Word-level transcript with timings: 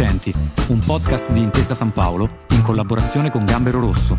Accenti, 0.00 0.32
un 0.68 0.78
podcast 0.78 1.32
di 1.32 1.40
Intesa 1.40 1.74
San 1.74 1.90
Paolo 1.90 2.44
in 2.50 2.62
collaborazione 2.62 3.32
con 3.32 3.44
Gambero 3.44 3.80
Rosso. 3.80 4.16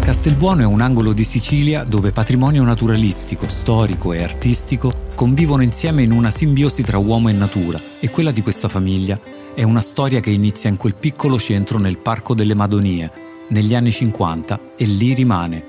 Castelbuono 0.00 0.62
è 0.62 0.64
un 0.64 0.80
angolo 0.80 1.12
di 1.12 1.22
Sicilia 1.22 1.84
dove 1.84 2.10
patrimonio 2.10 2.64
naturalistico, 2.64 3.46
storico 3.46 4.12
e 4.12 4.24
artistico 4.24 4.92
convivono 5.14 5.62
insieme 5.62 6.02
in 6.02 6.10
una 6.10 6.32
simbiosi 6.32 6.82
tra 6.82 6.98
uomo 6.98 7.28
e 7.28 7.32
natura 7.34 7.80
e 8.00 8.10
quella 8.10 8.32
di 8.32 8.42
questa 8.42 8.68
famiglia 8.68 9.16
è 9.54 9.62
una 9.62 9.80
storia 9.80 10.18
che 10.18 10.30
inizia 10.30 10.68
in 10.68 10.76
quel 10.76 10.96
piccolo 10.96 11.38
centro 11.38 11.78
nel 11.78 11.98
Parco 11.98 12.34
delle 12.34 12.56
Madonie, 12.56 13.28
negli 13.50 13.74
anni 13.74 13.92
50, 13.92 14.60
e 14.76 14.84
lì 14.84 15.14
rimane. 15.14 15.68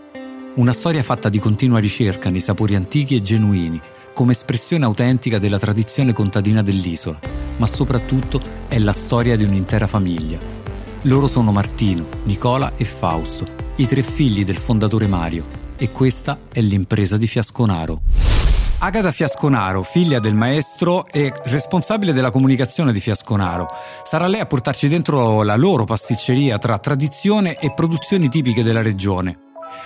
Una 0.56 0.74
storia 0.74 1.04
fatta 1.04 1.30
di 1.30 1.40
continua 1.40 1.80
ricerca 1.80 2.30
nei 2.30 2.42
sapori 2.42 2.76
antichi 2.76 3.16
e 3.16 3.22
genuini, 3.22 3.80
come 4.14 4.34
espressione 4.34 4.86
autentica 4.86 5.38
della 5.38 5.60
tradizione 5.60 6.14
contadina 6.14 6.62
dell'isola, 6.62 7.20
ma 7.58 7.68
soprattutto 7.68 8.42
è 8.68 8.78
la 8.78 8.94
storia 8.94 9.36
di 9.36 9.44
un'intera 9.44 9.88
famiglia. 9.88 10.40
Loro 11.04 11.28
sono 11.28 11.52
Martino, 11.52 12.08
Nicola 12.24 12.74
e 12.76 12.86
Fausto, 12.86 13.46
i 13.78 13.88
tre 13.88 14.04
figli 14.04 14.44
del 14.44 14.58
fondatore 14.58 15.08
Mario, 15.08 15.46
e 15.78 15.92
questa 15.92 16.38
è 16.52 16.62
l'impresa 16.62 17.18
di 17.18 17.26
Fiasconaro. 17.26 18.02
Agata 18.84 19.12
Fiasconaro, 19.12 19.84
figlia 19.84 20.18
del 20.18 20.34
maestro 20.34 21.06
e 21.06 21.32
responsabile 21.44 22.14
della 22.14 22.32
comunicazione 22.32 22.92
di 22.92 23.00
Fiasconaro, 23.00 23.68
sarà 24.02 24.26
lei 24.26 24.40
a 24.40 24.48
portarci 24.48 24.88
dentro 24.88 25.44
la 25.44 25.56
loro 25.56 25.86
pasticceria 25.86 26.58
tra 26.58 26.80
tradizione 26.80 27.60
e 27.60 27.76
produzioni 27.76 28.28
tipiche 28.28 28.64
della 28.64 28.82
regione. 28.82 29.38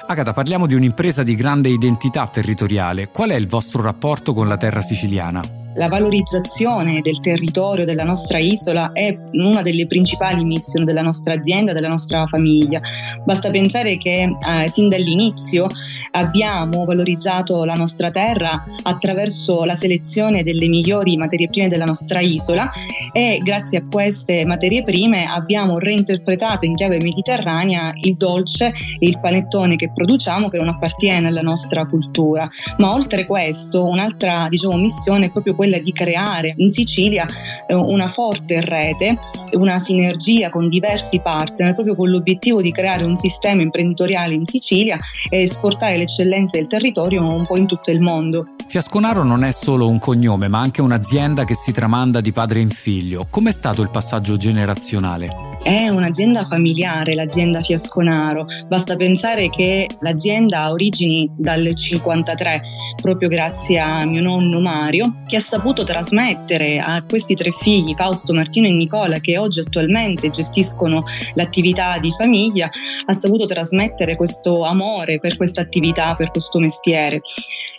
Agata, 0.08 0.32
parliamo 0.32 0.66
di 0.66 0.76
un'impresa 0.76 1.24
di 1.24 1.36
grande 1.36 1.68
identità 1.68 2.26
territoriale. 2.28 3.10
Qual 3.10 3.32
è 3.32 3.36
il 3.36 3.50
vostro 3.50 3.82
rapporto 3.82 4.34
con 4.34 4.48
la 4.48 4.56
terra 4.56 4.82
siciliana? 4.82 5.65
La 5.76 5.88
valorizzazione 5.88 7.02
del 7.02 7.20
territorio 7.20 7.86
della 7.86 8.04
nostra 8.04 8.40
isola 8.40 8.92
è 8.92 9.18
una 9.34 9.62
delle 9.62 9.86
principali 9.88 10.44
missioni 10.44 10.86
della 10.86 11.02
nostra 11.02 11.34
azienda, 11.34 11.74
della 11.74 11.88
nostra 11.88 12.26
famiglia. 12.28 12.80
Basta 13.24 13.52
pensare 13.52 13.98
che 13.98 14.24
eh, 14.24 14.70
sin 14.70 14.90
dall'inizio 14.90 15.68
abbiamo 16.12 16.86
valorizzato 16.86 17.64
la 17.66 17.76
nostra 17.76 18.10
terra 18.10 18.62
attraverso 18.84 19.64
la 19.64 19.76
selezione 19.76 20.44
delle 20.44 20.68
migliori 20.68 21.18
materie 21.18 21.50
prime 21.50 21.68
della 21.68 21.86
nostra 21.86 22.22
isola 22.22 22.72
e 23.12 23.40
grazie 23.44 23.80
a 23.80 23.86
queste 23.86 24.46
materie 24.46 24.82
prime 24.82 25.26
abbiamo 25.26 25.78
reinterpretato 25.78 26.66
in 26.66 26.76
chiave 26.76 27.00
mediterranea 27.02 27.92
il 28.02 28.16
dolce 28.16 28.68
e 28.68 29.08
il 29.08 29.20
panettone 29.20 29.76
che 29.76 29.92
produciamo 29.92 30.48
che 30.48 30.58
non 30.58 30.70
appartiene 30.70 31.28
alla 31.28 31.42
nostra 31.42 31.86
cultura. 31.86 32.48
Ma 32.78 32.94
oltre 32.94 33.26
questo, 33.26 33.86
un'altra 33.86 34.48
diciamo, 34.50 34.78
missione 34.78 35.28
è 35.28 35.32
proprio 35.32 35.56
quella 35.56 35.65
quella 35.66 35.80
di 35.80 35.92
creare 35.92 36.54
in 36.58 36.70
Sicilia 36.70 37.26
eh, 37.68 37.74
una 37.74 38.06
forte 38.08 38.62
rete, 38.62 39.18
una 39.54 39.80
sinergia 39.80 40.50
con 40.52 40.70
diversi 40.70 41.20
partner, 41.20 41.74
proprio 41.74 41.96
con 41.96 42.10
l'obiettivo 42.10 42.62
di 42.62 42.72
creare 42.72 43.04
un 43.04 43.16
sistema 43.16 43.64
imprenditoriale 43.64 44.36
in 44.36 44.46
Sicilia 44.46 45.00
e 45.28 45.42
esportare 45.42 45.98
le 45.98 46.04
eccellenze 46.04 46.58
del 46.58 46.68
territorio 46.68 47.28
un 47.28 47.46
po' 47.48 47.58
in 47.58 47.66
tutto 47.66 47.90
il 47.90 48.00
mondo. 48.00 48.46
Fiasconaro 48.68 49.24
non 49.24 49.44
è 49.44 49.52
solo 49.52 49.88
un 49.88 49.98
cognome, 49.98 50.48
ma 50.48 50.60
anche 50.60 50.82
un'azienda 50.82 51.44
che 51.46 51.56
si 51.56 51.72
tramanda 51.72 52.22
di 52.22 52.32
padre 52.32 52.60
in 52.60 52.70
figlio. 52.70 53.26
Com'è 53.30 53.52
stato 53.52 53.82
il 53.82 53.90
passaggio 53.90 54.38
generazionale? 54.38 55.45
È 55.66 55.90
un'azienda 55.90 56.44
familiare, 56.44 57.16
l'azienda 57.16 57.60
Fiasconaro. 57.60 58.46
Basta 58.68 58.96
pensare 58.96 59.50
che 59.50 59.90
l'azienda 60.02 60.62
ha 60.62 60.70
origini 60.70 61.28
dal 61.36 61.74
53, 61.74 62.62
proprio 63.02 63.30
grazie 63.30 63.80
a 63.80 64.06
mio 64.06 64.22
nonno 64.22 64.60
Mario, 64.60 65.24
che 65.26 65.38
ha 65.38 65.40
saputo 65.40 65.82
trasmettere 65.82 66.78
a 66.78 67.04
questi 67.04 67.34
tre 67.34 67.50
figli, 67.52 67.96
Fausto, 67.96 68.32
Martino 68.32 68.68
e 68.68 68.74
Nicola, 68.74 69.18
che 69.18 69.40
oggi 69.40 69.60
attualmente 69.60 70.30
gestiscono 70.30 71.04
l'attività 71.34 71.98
di 71.98 72.12
famiglia, 72.12 72.70
ha 73.04 73.14
saputo 73.14 73.48
trasmettere 73.48 74.16
questo 74.16 74.66
amore 74.66 75.18
per 75.18 75.36
questa 75.36 75.62
attività, 75.62 76.14
per 76.14 76.30
questo 76.30 76.60
mestiere. 76.60 77.22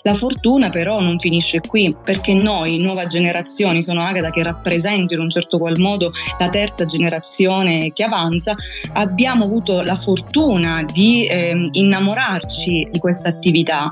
La 0.03 0.15
fortuna 0.15 0.71
però 0.71 1.01
non 1.01 1.21
finisce 1.21 1.61
qui, 1.61 1.95
perché 2.03 2.35
noi, 2.35 2.79
nuova 2.79 3.07
generazione, 3.07 3.81
sono 3.81 4.03
Agata 4.03 4.31
che 4.31 4.43
rappresento 4.43 5.15
in 5.15 5.21
un 5.21 5.31
certo 5.31 5.59
qual 5.59 5.79
modo 5.79 6.11
la 6.39 6.49
terza 6.49 6.85
generazione 6.85 7.76
che 7.93 8.05
avanza, 8.05 8.55
abbiamo 8.93 9.45
avuto 9.45 9.83
la 9.83 9.95
fortuna 9.95 10.83
di 10.83 11.27
eh, 11.27 11.69
innamorarci 11.73 12.89
di 12.91 12.99
questa 12.99 13.29
attività. 13.29 13.91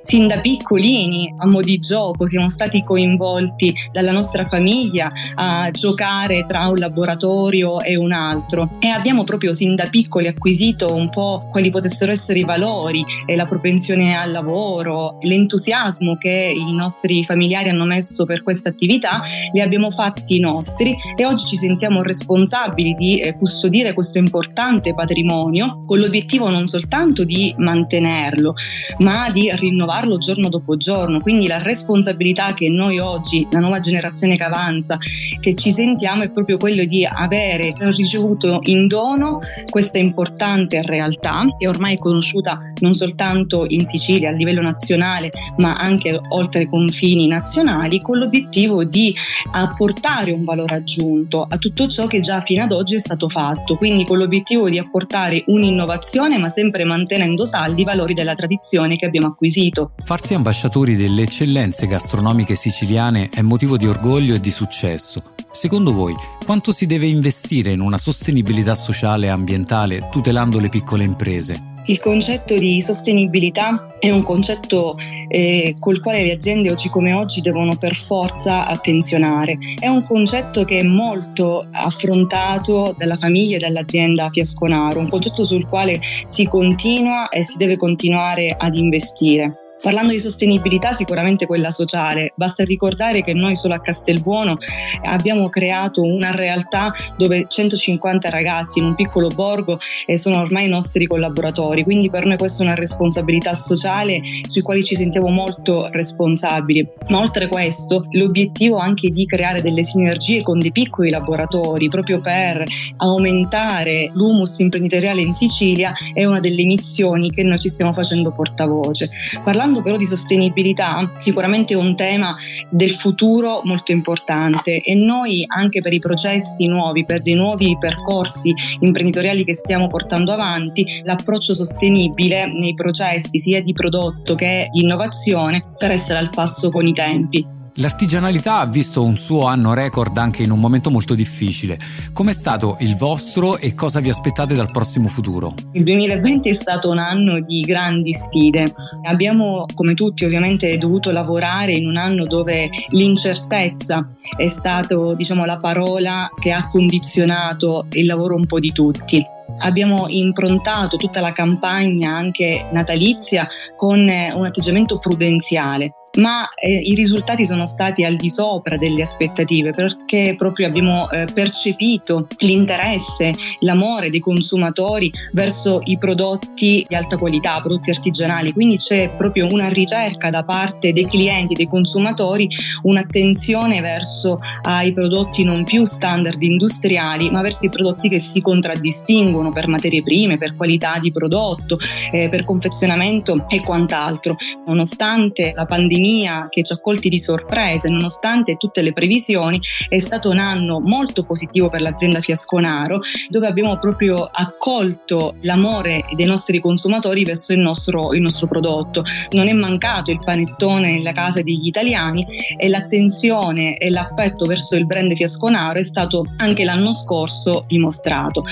Sin 0.00 0.26
da 0.26 0.40
piccolini, 0.40 1.34
a 1.38 1.46
mo' 1.46 1.62
di 1.62 1.78
gioco, 1.78 2.26
siamo 2.26 2.48
stati 2.48 2.82
coinvolti 2.82 3.74
dalla 3.90 4.12
nostra 4.12 4.44
famiglia 4.44 5.10
a 5.34 5.70
giocare 5.70 6.42
tra 6.42 6.68
un 6.68 6.78
laboratorio 6.78 7.80
e 7.80 7.96
un 7.96 8.12
altro 8.12 8.76
e 8.78 8.88
abbiamo 8.88 9.24
proprio 9.24 9.52
sin 9.52 9.74
da 9.74 9.86
piccoli 9.86 10.28
acquisito 10.28 10.94
un 10.94 11.08
po' 11.10 11.48
quali 11.50 11.70
potessero 11.70 12.12
essere 12.12 12.40
i 12.40 12.44
valori 12.44 13.04
e 13.26 13.36
la 13.36 13.44
propensione 13.44 14.16
al 14.16 14.30
lavoro, 14.30 15.18
l'entusiasmo 15.20 16.16
che 16.16 16.52
i 16.54 16.72
nostri 16.72 17.24
familiari 17.24 17.68
hanno 17.68 17.84
messo 17.84 18.24
per 18.24 18.42
questa 18.42 18.68
attività, 18.68 19.20
li 19.52 19.60
abbiamo 19.60 19.90
fatti 19.90 20.38
nostri 20.38 20.94
e 21.16 21.26
oggi 21.26 21.46
ci 21.46 21.56
sentiamo 21.56 22.02
responsabili 22.02 22.94
di 22.94 23.25
custodire 23.34 23.92
questo 23.92 24.18
importante 24.18 24.94
patrimonio 24.94 25.82
con 25.84 25.98
l'obiettivo 25.98 26.50
non 26.50 26.68
soltanto 26.68 27.24
di 27.24 27.54
mantenerlo, 27.58 28.54
ma 28.98 29.30
di 29.30 29.50
rinnovarlo 29.52 30.18
giorno 30.18 30.48
dopo 30.48 30.76
giorno. 30.76 31.20
Quindi 31.20 31.46
la 31.46 31.62
responsabilità 31.62 32.54
che 32.54 32.68
noi 32.68 32.98
oggi, 32.98 33.46
la 33.50 33.60
nuova 33.60 33.80
generazione 33.80 34.36
che 34.36 34.44
avanza, 34.44 34.98
che 35.40 35.54
ci 35.54 35.72
sentiamo 35.72 36.22
è 36.22 36.30
proprio 36.30 36.56
quello 36.56 36.84
di 36.84 37.04
avere 37.04 37.74
ricevuto 37.78 38.60
in 38.64 38.86
dono 38.86 39.38
questa 39.68 39.98
importante 39.98 40.82
realtà 40.82 41.44
che 41.58 41.66
ormai 41.68 41.94
è 41.94 41.98
conosciuta 41.98 42.58
non 42.80 42.94
soltanto 42.94 43.64
in 43.68 43.86
Sicilia 43.86 44.28
a 44.28 44.32
livello 44.32 44.60
nazionale, 44.60 45.30
ma 45.56 45.74
anche 45.74 46.20
oltre 46.28 46.62
i 46.62 46.66
confini 46.66 47.26
nazionali, 47.26 48.00
con 48.00 48.18
l'obiettivo 48.18 48.84
di 48.84 49.14
apportare 49.52 50.32
un 50.32 50.44
valore 50.44 50.76
aggiunto 50.76 51.46
a 51.48 51.56
tutto 51.56 51.86
ciò 51.86 52.06
che 52.06 52.20
già 52.20 52.40
fino 52.40 52.62
ad 52.62 52.72
oggi 52.72 52.96
è 52.96 52.98
stato 52.98 53.15
stato 53.16 53.28
fatto, 53.28 53.76
quindi 53.76 54.04
con 54.04 54.18
l'obiettivo 54.18 54.68
di 54.68 54.78
apportare 54.78 55.42
un'innovazione 55.46 56.38
ma 56.38 56.48
sempre 56.48 56.84
mantenendo 56.84 57.44
saldi 57.44 57.82
i 57.82 57.84
valori 57.84 58.14
della 58.14 58.34
tradizione 58.34 58.96
che 58.96 59.06
abbiamo 59.06 59.28
acquisito. 59.28 59.92
Farsi 60.04 60.34
ambasciatori 60.34 60.94
delle 60.94 61.22
eccellenze 61.22 61.86
gastronomiche 61.86 62.54
siciliane 62.54 63.30
è 63.30 63.40
motivo 63.40 63.76
di 63.76 63.86
orgoglio 63.86 64.34
e 64.34 64.40
di 64.40 64.50
successo. 64.50 65.34
Secondo 65.50 65.92
voi, 65.92 66.14
quanto 66.44 66.70
si 66.70 66.86
deve 66.86 67.06
investire 67.06 67.72
in 67.72 67.80
una 67.80 67.98
sostenibilità 67.98 68.74
sociale 68.74 69.26
e 69.26 69.30
ambientale 69.30 70.08
tutelando 70.10 70.60
le 70.60 70.68
piccole 70.68 71.02
imprese? 71.02 71.74
Il 71.88 72.00
concetto 72.00 72.58
di 72.58 72.82
sostenibilità 72.82 73.96
è 74.00 74.10
un 74.10 74.24
concetto 74.24 74.96
eh, 75.28 75.72
col 75.78 76.00
quale 76.00 76.22
le 76.24 76.32
aziende 76.32 76.70
oggi 76.70 76.88
come 76.88 77.12
oggi 77.12 77.40
devono 77.40 77.76
per 77.76 77.94
forza 77.94 78.66
attenzionare. 78.66 79.56
È 79.78 79.86
un 79.86 80.02
concetto 80.02 80.64
che 80.64 80.80
è 80.80 80.82
molto 80.82 81.64
affrontato 81.70 82.92
dalla 82.96 83.16
famiglia 83.16 83.56
e 83.56 83.60
dall'azienda 83.60 84.28
Fiasconaro, 84.30 84.98
un 84.98 85.08
concetto 85.08 85.44
sul 85.44 85.66
quale 85.66 85.98
si 86.24 86.44
continua 86.46 87.28
e 87.28 87.44
si 87.44 87.56
deve 87.56 87.76
continuare 87.76 88.54
ad 88.58 88.74
investire. 88.74 89.65
Parlando 89.80 90.10
di 90.10 90.18
sostenibilità, 90.18 90.92
sicuramente 90.92 91.46
quella 91.46 91.70
sociale. 91.70 92.32
Basta 92.34 92.64
ricordare 92.64 93.20
che 93.20 93.34
noi 93.34 93.54
solo 93.54 93.74
a 93.74 93.80
Castelbuono 93.80 94.56
abbiamo 95.04 95.48
creato 95.48 96.02
una 96.02 96.34
realtà 96.34 96.90
dove 97.16 97.44
150 97.46 98.30
ragazzi 98.30 98.78
in 98.78 98.86
un 98.86 98.94
piccolo 98.94 99.28
borgo 99.28 99.78
sono 100.14 100.40
ormai 100.40 100.66
nostri 100.66 101.06
collaboratori, 101.06 101.84
quindi 101.84 102.10
per 102.10 102.24
noi 102.24 102.36
questa 102.36 102.62
è 102.62 102.66
una 102.66 102.74
responsabilità 102.74 103.54
sociale 103.54 104.20
sui 104.44 104.62
quali 104.62 104.82
ci 104.82 104.94
sentiamo 104.94 105.28
molto 105.28 105.88
responsabili. 105.92 106.88
Ma 107.10 107.20
oltre 107.20 107.46
questo, 107.46 108.06
l'obiettivo 108.10 108.78
anche 108.78 109.10
di 109.10 109.26
creare 109.26 109.62
delle 109.62 109.84
sinergie 109.84 110.42
con 110.42 110.58
dei 110.58 110.72
piccoli 110.72 111.10
laboratori 111.10 111.88
proprio 111.88 112.18
per 112.20 112.64
aumentare 112.96 114.10
l'humus 114.14 114.58
imprenditoriale 114.58 115.20
in 115.20 115.34
Sicilia 115.34 115.92
è 116.12 116.24
una 116.24 116.40
delle 116.40 116.64
missioni 116.64 117.30
che 117.30 117.42
noi 117.44 117.58
ci 117.58 117.68
stiamo 117.68 117.92
facendo 117.92 118.32
portavoce. 118.32 119.10
Parlando 119.44 119.65
Parlando 119.66 119.82
però 119.82 119.98
di 119.98 120.06
sostenibilità, 120.06 121.12
sicuramente 121.16 121.74
è 121.74 121.76
un 121.76 121.96
tema 121.96 122.32
del 122.70 122.92
futuro 122.92 123.62
molto 123.64 123.90
importante 123.90 124.78
e 124.78 124.94
noi 124.94 125.42
anche 125.44 125.80
per 125.80 125.92
i 125.92 125.98
processi 125.98 126.68
nuovi, 126.68 127.02
per 127.02 127.20
dei 127.20 127.34
nuovi 127.34 127.76
percorsi 127.76 128.54
imprenditoriali 128.78 129.42
che 129.42 129.54
stiamo 129.54 129.88
portando 129.88 130.30
avanti, 130.30 131.02
l'approccio 131.02 131.52
sostenibile 131.52 132.46
nei 132.46 132.74
processi 132.74 133.40
sia 133.40 133.60
di 133.60 133.72
prodotto 133.72 134.36
che 134.36 134.68
di 134.70 134.82
innovazione 134.82 135.72
per 135.76 135.90
essere 135.90 136.20
al 136.20 136.30
passo 136.30 136.70
con 136.70 136.86
i 136.86 136.92
tempi. 136.92 137.55
L'artigianalità 137.78 138.60
ha 138.60 138.66
visto 138.66 139.04
un 139.04 139.18
suo 139.18 139.44
anno 139.44 139.74
record 139.74 140.16
anche 140.16 140.42
in 140.42 140.50
un 140.50 140.58
momento 140.58 140.90
molto 140.90 141.14
difficile. 141.14 141.78
Com'è 142.10 142.32
stato 142.32 142.76
il 142.80 142.96
vostro 142.96 143.58
e 143.58 143.74
cosa 143.74 144.00
vi 144.00 144.08
aspettate 144.08 144.54
dal 144.54 144.70
prossimo 144.70 145.08
futuro? 145.08 145.52
Il 145.72 145.84
2020 145.84 146.48
è 146.48 146.52
stato 146.54 146.88
un 146.88 146.96
anno 146.96 147.38
di 147.38 147.60
grandi 147.60 148.14
sfide. 148.14 148.72
Abbiamo, 149.02 149.66
come 149.74 149.92
tutti 149.92 150.24
ovviamente, 150.24 150.74
dovuto 150.78 151.10
lavorare 151.10 151.72
in 151.72 151.86
un 151.86 151.96
anno 151.96 152.24
dove 152.24 152.70
l'incertezza 152.88 154.08
è 154.34 154.48
stata 154.48 155.14
diciamo, 155.14 155.44
la 155.44 155.58
parola 155.58 156.30
che 156.38 156.52
ha 156.52 156.64
condizionato 156.66 157.88
il 157.90 158.06
lavoro 158.06 158.36
un 158.36 158.46
po' 158.46 158.58
di 158.58 158.72
tutti. 158.72 159.22
Abbiamo 159.58 160.06
improntato 160.08 160.96
tutta 160.96 161.20
la 161.20 161.32
campagna 161.32 162.10
anche 162.10 162.68
natalizia 162.72 163.46
con 163.76 164.06
eh, 164.08 164.32
un 164.34 164.44
atteggiamento 164.44 164.98
prudenziale, 164.98 165.92
ma 166.18 166.46
eh, 166.48 166.74
i 166.74 166.94
risultati 166.94 167.46
sono 167.46 167.64
stati 167.64 168.04
al 168.04 168.16
di 168.16 168.28
sopra 168.28 168.76
delle 168.76 169.02
aspettative 169.02 169.72
perché 169.72 170.34
proprio 170.36 170.66
abbiamo 170.66 171.08
eh, 171.10 171.26
percepito 171.32 172.26
l'interesse, 172.38 173.32
l'amore 173.60 174.10
dei 174.10 174.20
consumatori 174.20 175.10
verso 175.32 175.80
i 175.84 175.96
prodotti 175.96 176.84
di 176.86 176.94
alta 176.94 177.16
qualità, 177.16 177.60
prodotti 177.60 177.90
artigianali, 177.90 178.52
quindi 178.52 178.76
c'è 178.76 179.14
proprio 179.16 179.46
una 179.50 179.68
ricerca 179.68 180.28
da 180.28 180.44
parte 180.44 180.92
dei 180.92 181.06
clienti, 181.06 181.54
dei 181.54 181.66
consumatori, 181.66 182.48
un'attenzione 182.82 183.80
verso 183.80 184.38
ai 184.62 184.92
prodotti 184.92 185.44
non 185.44 185.64
più 185.64 185.84
standard 185.84 186.42
industriali, 186.42 187.30
ma 187.30 187.40
verso 187.42 187.64
i 187.64 187.70
prodotti 187.70 188.08
che 188.08 188.20
si 188.20 188.40
contraddistinguono 188.40 189.35
vengono 189.36 189.52
per 189.52 189.68
materie 189.68 190.02
prime, 190.02 190.38
per 190.38 190.54
qualità 190.54 190.98
di 190.98 191.10
prodotto, 191.10 191.78
eh, 192.10 192.28
per 192.28 192.44
confezionamento 192.44 193.44
e 193.48 193.62
quant'altro. 193.62 194.36
Nonostante 194.66 195.52
la 195.54 195.66
pandemia 195.66 196.46
che 196.48 196.62
ci 196.62 196.72
ha 196.72 196.78
colti 196.78 197.08
di 197.08 197.18
sorpresa, 197.18 197.88
nonostante 197.88 198.56
tutte 198.56 198.82
le 198.82 198.92
previsioni, 198.92 199.60
è 199.88 199.98
stato 199.98 200.30
un 200.30 200.38
anno 200.38 200.80
molto 200.80 201.24
positivo 201.24 201.68
per 201.68 201.82
l'azienda 201.82 202.20
Fiasconaro, 202.20 203.00
dove 203.28 203.46
abbiamo 203.46 203.78
proprio 203.78 204.22
accolto 204.22 205.36
l'amore 205.42 206.04
dei 206.14 206.26
nostri 206.26 206.60
consumatori 206.60 207.24
verso 207.24 207.52
il 207.52 207.60
nostro, 207.60 208.12
il 208.12 208.22
nostro 208.22 208.46
prodotto. 208.46 209.04
Non 209.30 209.48
è 209.48 209.52
mancato 209.52 210.10
il 210.10 210.20
panettone 210.24 210.92
nella 210.92 211.12
casa 211.12 211.42
degli 211.42 211.66
italiani 211.66 212.24
e 212.56 212.68
l'attenzione 212.68 213.76
e 213.76 213.90
l'affetto 213.90 214.46
verso 214.46 214.76
il 214.76 214.86
brand 214.86 215.14
Fiasconaro 215.14 215.78
è 215.78 215.84
stato 215.84 216.24
anche 216.38 216.64
l'anno 216.64 216.92
scorso 216.92 217.64
dimostrato. 217.66 218.42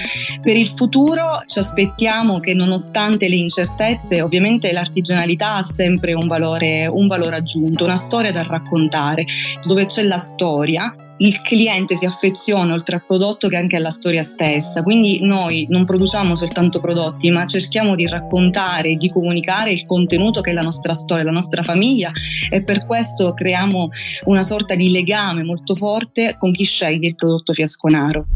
Per 0.43 0.57
il 0.57 0.74
futuro 0.75 1.43
ci 1.47 1.59
aspettiamo 1.59 2.41
che 2.41 2.55
nonostante 2.55 3.29
le 3.29 3.37
incertezze, 3.37 4.23
ovviamente 4.23 4.73
l'artigianalità 4.73 5.55
ha 5.55 5.63
sempre 5.63 6.13
un 6.15 6.27
valore, 6.27 6.87
un 6.87 7.07
valore 7.07 7.37
aggiunto, 7.37 7.85
una 7.85 7.97
storia 7.97 8.33
da 8.33 8.43
raccontare, 8.43 9.25
dove 9.65 9.87
c'è 9.87 10.03
la 10.03 10.19
storia 10.19 10.95
il 11.19 11.41
cliente 11.43 11.97
si 11.97 12.07
affeziona 12.07 12.75
oltre 12.75 12.97
al 12.97 13.07
prodotto 13.07 13.49
che 13.49 13.57
anche 13.57 13.77
alla 13.77 13.91
storia 13.91 14.25
stessa. 14.25 14.83
Quindi 14.83 15.21
noi 15.23 15.67
non 15.71 15.85
produciamo 15.85 16.35
soltanto 16.35 16.81
prodotti, 16.81 17.31
ma 17.31 17.47
cerchiamo 17.47 17.95
di 17.95 18.07
raccontare, 18.07 18.97
di 18.97 19.09
comunicare 19.09 19.73
il 19.73 19.85
contenuto 19.87 20.41
che 20.41 20.51
è 20.51 20.53
la 20.53 20.63
nostra 20.63 20.93
storia, 20.93 21.25
la 21.25 21.31
nostra 21.31 21.63
famiglia 21.63 22.11
e 22.51 22.63
per 22.63 22.85
questo 22.85 23.33
creiamo 23.33 23.89
una 24.25 24.43
sorta 24.43 24.75
di 24.75 24.91
legame 24.91 25.45
molto 25.45 25.75
forte 25.75 26.35
con 26.37 26.51
chi 26.51 26.65
sceglie 26.65 27.09
il 27.09 27.15
prodotto 27.15 27.53
fiasconaro. 27.53 28.27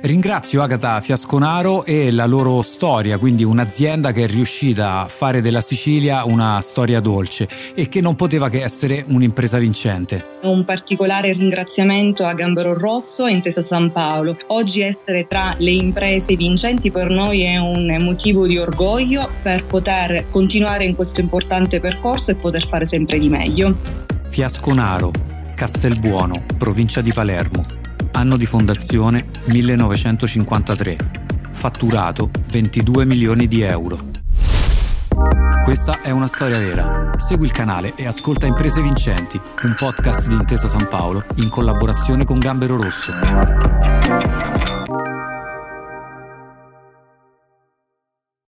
Ringrazio 0.00 0.62
Agata 0.62 1.00
Fiasconaro 1.00 1.84
e 1.84 2.12
la 2.12 2.26
loro 2.26 2.62
storia, 2.62 3.18
quindi 3.18 3.42
un'azienda 3.42 4.12
che 4.12 4.24
è 4.24 4.26
riuscita 4.28 5.00
a 5.00 5.08
fare 5.08 5.40
della 5.40 5.60
Sicilia 5.60 6.24
una 6.24 6.60
storia 6.60 7.00
dolce 7.00 7.48
e 7.74 7.88
che 7.88 8.00
non 8.00 8.14
poteva 8.14 8.48
che 8.48 8.62
essere 8.62 9.04
un'impresa 9.08 9.58
vincente. 9.58 10.38
Un 10.42 10.64
particolare 10.64 11.32
ringraziamento 11.32 12.24
a 12.24 12.32
Gambero 12.34 12.78
Rosso 12.78 13.26
e 13.26 13.32
Intesa 13.32 13.60
San 13.60 13.90
Paolo. 13.90 14.36
Oggi 14.48 14.82
essere 14.82 15.26
tra 15.26 15.54
le 15.58 15.72
imprese 15.72 16.36
vincenti 16.36 16.92
per 16.92 17.10
noi 17.10 17.42
è 17.42 17.56
un 17.56 17.96
motivo 18.00 18.46
di 18.46 18.56
orgoglio 18.56 19.28
per 19.42 19.64
poter 19.64 20.30
continuare 20.30 20.84
in 20.84 20.94
questo 20.94 21.20
importante 21.20 21.80
percorso 21.80 22.30
e 22.30 22.36
poter 22.36 22.66
fare 22.68 22.86
sempre 22.86 23.18
di 23.18 23.28
meglio. 23.28 23.76
Fiasconaro, 24.28 25.10
Castelbuono, 25.56 26.44
provincia 26.56 27.00
di 27.00 27.12
Palermo 27.12 27.77
Anno 28.18 28.36
di 28.36 28.46
fondazione 28.46 29.26
1953. 29.44 30.96
Fatturato 31.52 32.30
22 32.50 33.04
milioni 33.04 33.46
di 33.46 33.60
euro. 33.60 34.06
Questa 35.62 36.00
è 36.00 36.10
una 36.10 36.26
storia 36.26 36.58
vera. 36.58 37.12
Segui 37.16 37.46
il 37.46 37.52
canale 37.52 37.94
e 37.94 38.08
ascolta 38.08 38.46
Imprese 38.46 38.82
Vincenti, 38.82 39.40
un 39.62 39.74
podcast 39.78 40.26
di 40.26 40.34
Intesa 40.34 40.66
San 40.66 40.88
Paolo 40.88 41.26
in 41.36 41.48
collaborazione 41.48 42.24
con 42.24 42.40
Gambero 42.40 42.76
Rosso. 42.76 43.12